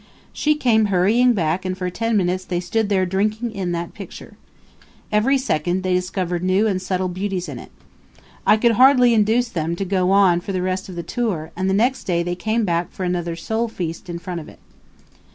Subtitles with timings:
[0.33, 4.35] "She came hurrying back and for ten minutes they stood there drinking in that picture.
[5.11, 7.69] Every second they discovered new and subtle beauties in it.
[8.43, 11.69] I could hardly induce them to go on for the rest of the tour, and
[11.69, 14.57] the next day they came back for another soul feast in front of it."